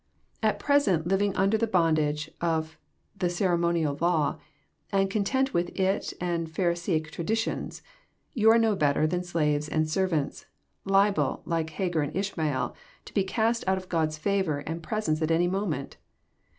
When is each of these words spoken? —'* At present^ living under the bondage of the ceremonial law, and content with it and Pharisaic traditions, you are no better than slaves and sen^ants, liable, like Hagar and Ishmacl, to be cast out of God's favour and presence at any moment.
—'* 0.33 0.41
At 0.49 0.59
present^ 0.59 1.05
living 1.05 1.35
under 1.35 1.59
the 1.59 1.67
bondage 1.67 2.31
of 2.41 2.75
the 3.15 3.29
ceremonial 3.29 3.99
law, 4.01 4.39
and 4.91 5.11
content 5.11 5.53
with 5.53 5.69
it 5.79 6.11
and 6.19 6.49
Pharisaic 6.49 7.11
traditions, 7.11 7.83
you 8.33 8.49
are 8.49 8.57
no 8.57 8.75
better 8.75 9.05
than 9.05 9.23
slaves 9.23 9.69
and 9.69 9.85
sen^ants, 9.85 10.45
liable, 10.85 11.43
like 11.45 11.69
Hagar 11.69 12.01
and 12.01 12.15
Ishmacl, 12.15 12.73
to 13.05 13.13
be 13.13 13.23
cast 13.23 13.63
out 13.67 13.77
of 13.77 13.89
God's 13.89 14.17
favour 14.17 14.63
and 14.65 14.81
presence 14.81 15.21
at 15.21 15.29
any 15.29 15.47
moment. 15.47 15.97